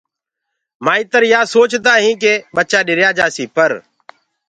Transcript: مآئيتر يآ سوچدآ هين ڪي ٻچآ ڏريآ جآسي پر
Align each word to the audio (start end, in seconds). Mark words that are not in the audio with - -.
مآئيتر 0.85 1.23
يآ 1.33 1.41
سوچدآ 1.53 1.93
هين 2.03 2.15
ڪي 2.23 2.33
ٻچآ 2.55 2.79
ڏريآ 2.87 3.09
جآسي 3.19 3.45
پر 3.55 3.71